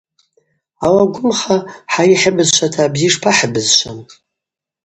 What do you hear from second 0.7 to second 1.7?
Ауи агвымха